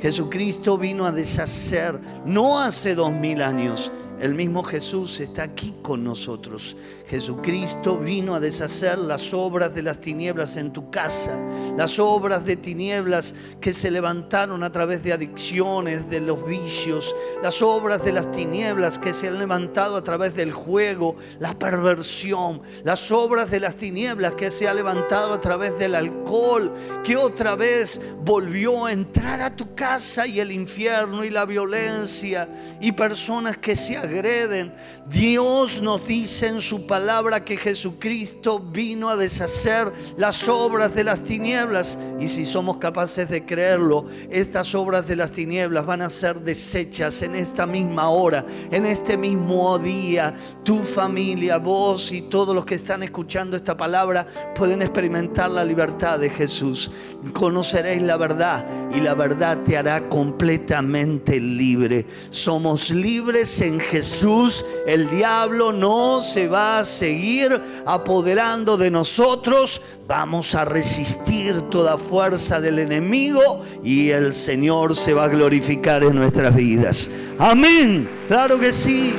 [0.00, 6.04] Jesucristo vino a deshacer, no hace dos mil años, el mismo Jesús está aquí con
[6.04, 6.76] nosotros.
[7.08, 11.36] Jesucristo vino a deshacer las obras de las tinieblas en tu casa,
[11.76, 17.62] las obras de tinieblas que se levantaron a través de adicciones, de los vicios, las
[17.62, 23.10] obras de las tinieblas que se han levantado a través del juego, la perversión, las
[23.10, 28.00] obras de las tinieblas que se han levantado a través del alcohol, que otra vez
[28.22, 32.48] volvió a entrar a tu casa y el infierno y la violencia
[32.80, 34.72] y personas que se agreden.
[35.10, 41.24] Dios nos dice en su palabra que Jesucristo vino a deshacer las obras de las
[41.24, 41.98] tinieblas.
[42.18, 47.22] Y si somos capaces de creerlo, estas obras de las tinieblas van a ser desechas
[47.22, 50.34] en esta misma hora, en este mismo día.
[50.64, 56.18] Tu familia, vos y todos los que están escuchando esta palabra pueden experimentar la libertad
[56.18, 56.90] de Jesús.
[57.32, 62.06] Conoceréis la verdad y la verdad te hará completamente libre.
[62.30, 64.64] Somos libres en Jesús Jesús,
[65.00, 69.80] el diablo no se va a seguir apoderando de nosotros.
[70.06, 76.16] Vamos a resistir toda fuerza del enemigo y el Señor se va a glorificar en
[76.16, 77.10] nuestras vidas.
[77.38, 78.08] Amén.
[78.28, 79.14] Claro que sí.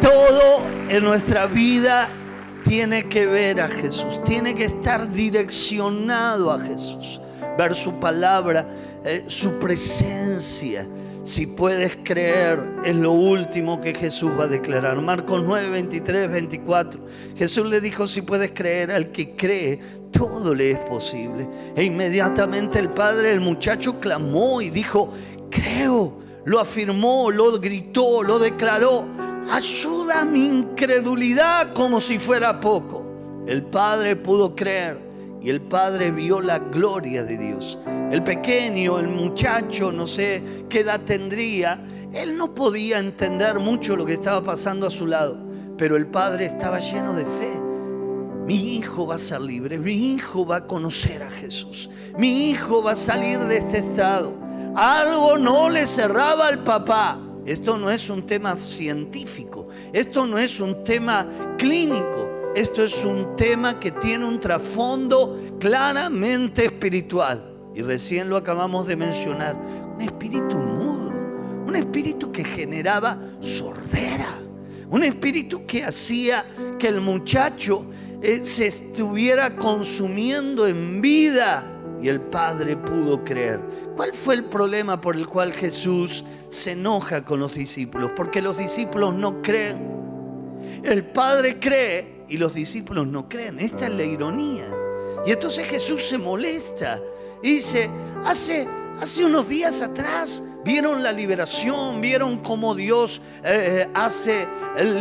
[0.00, 2.08] Todo en nuestra vida
[2.64, 7.20] tiene que ver a Jesús, tiene que estar direccionado a Jesús,
[7.58, 8.68] ver su palabra
[9.08, 10.84] eh, su presencia.
[11.26, 15.02] Si puedes creer, es lo último que Jesús va a declarar.
[15.02, 17.00] Marcos 9, 23, 24.
[17.36, 19.80] Jesús le dijo, si puedes creer, al que cree,
[20.12, 21.48] todo le es posible.
[21.74, 25.12] E inmediatamente el padre del muchacho clamó y dijo,
[25.50, 29.04] creo, lo afirmó, lo gritó, lo declaró.
[29.50, 33.02] Ayuda a mi incredulidad como si fuera poco.
[33.48, 35.05] El padre pudo creer
[35.46, 37.78] y el padre vio la gloria de Dios.
[38.10, 41.80] El pequeño, el muchacho, no sé qué edad tendría,
[42.12, 45.38] él no podía entender mucho lo que estaba pasando a su lado,
[45.78, 47.62] pero el padre estaba lleno de fe.
[48.44, 52.82] Mi hijo va a ser libre, mi hijo va a conocer a Jesús, mi hijo
[52.82, 54.34] va a salir de este estado.
[54.74, 57.20] Algo no le cerraba al papá.
[57.44, 63.36] Esto no es un tema científico, esto no es un tema clínico, esto es un
[63.36, 67.54] tema que tiene un trasfondo claramente espiritual.
[67.74, 69.54] Y recién lo acabamos de mencionar.
[69.94, 71.12] Un espíritu mudo.
[71.66, 74.38] Un espíritu que generaba sordera.
[74.88, 76.46] Un espíritu que hacía
[76.78, 77.90] que el muchacho
[78.22, 81.62] eh, se estuviera consumiendo en vida.
[82.00, 83.60] Y el padre pudo creer.
[83.94, 88.12] ¿Cuál fue el problema por el cual Jesús se enoja con los discípulos?
[88.16, 89.94] Porque los discípulos no creen.
[90.82, 93.58] El padre cree y los discípulos no creen.
[93.58, 94.66] Esta es la ironía.
[95.26, 97.00] Y entonces Jesús se molesta
[97.42, 97.90] y dice,
[98.24, 98.68] hace,
[99.00, 104.46] hace unos días atrás vieron la liberación, vieron cómo Dios eh, hace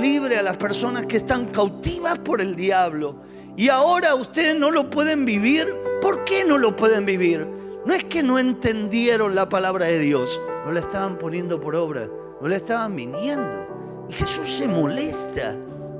[0.02, 3.18] libre a las personas que están cautivas por el diablo.
[3.58, 5.74] Y ahora ustedes no lo pueden vivir.
[6.02, 7.48] ¿Por qué no lo pueden vivir?
[7.86, 12.10] No es que no entendieron la palabra de Dios, no la estaban poniendo por obra,
[12.42, 14.06] no la estaban viniendo.
[14.10, 15.56] Y Jesús se molesta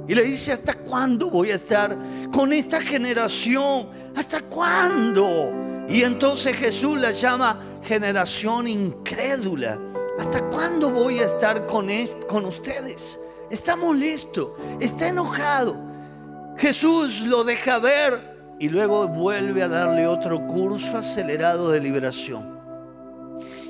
[0.08, 1.96] y le dice, ¿hasta cuándo voy a estar
[2.32, 3.88] con esta generación?
[4.16, 5.54] ¿Hasta cuándo?
[5.90, 9.80] Y entonces Jesús la llama generación incrédula.
[10.20, 11.90] ¿Hasta cuándo voy a estar con,
[12.28, 13.20] con ustedes?
[13.50, 15.76] Está molesto, está enojado.
[16.58, 22.60] Jesús lo deja ver y luego vuelve a darle otro curso acelerado de liberación.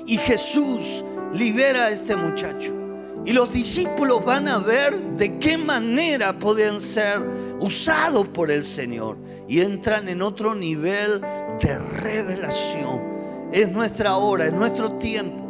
[0.06, 2.85] Y Jesús libera a este muchacho.
[3.26, 7.20] Y los discípulos van a ver de qué manera pueden ser
[7.58, 9.16] usados por el Señor.
[9.48, 11.20] Y entran en otro nivel
[11.60, 13.02] de revelación.
[13.52, 15.44] Es nuestra hora, es nuestro tiempo.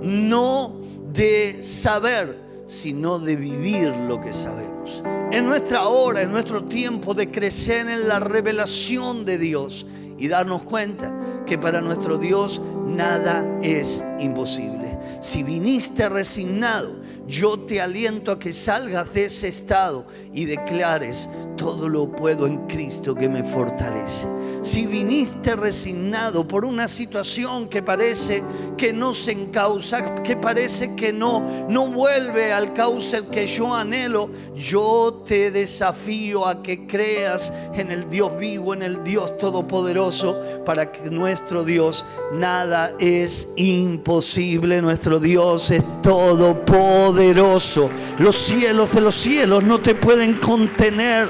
[0.00, 0.80] No
[1.12, 5.04] de saber, sino de vivir lo que sabemos.
[5.30, 10.64] Es nuestra hora, es nuestro tiempo de crecer en la revelación de Dios y darnos
[10.64, 11.14] cuenta
[11.46, 14.98] que para nuestro Dios nada es imposible.
[15.20, 16.97] Si viniste resignado,
[17.28, 22.66] yo te aliento a que salgas de ese estado y declares, todo lo puedo en
[22.66, 24.26] Cristo que me fortalece.
[24.62, 28.42] Si viniste resignado por una situación que parece
[28.76, 34.30] que no se encausa, que parece que no, no vuelve al cauce que yo anhelo,
[34.56, 40.90] yo te desafío a que creas en el Dios vivo, en el Dios todopoderoso, para
[40.92, 44.82] que nuestro Dios nada es imposible.
[44.82, 47.90] Nuestro Dios es todopoderoso.
[48.18, 51.28] Los cielos de los cielos no te pueden contener.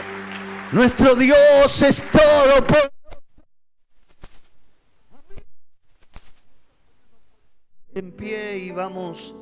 [0.72, 2.97] Nuestro Dios es todopoderoso.
[7.98, 9.34] En pie y vamos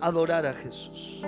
[0.00, 1.22] a adorar a Jesús.